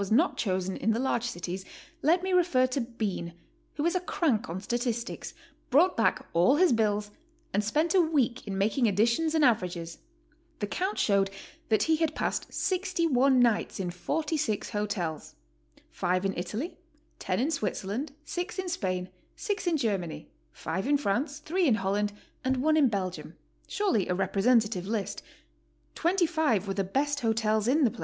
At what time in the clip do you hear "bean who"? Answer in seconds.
2.81-3.85